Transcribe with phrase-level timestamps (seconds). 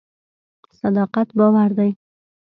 [0.79, 1.91] صداقت باور دی.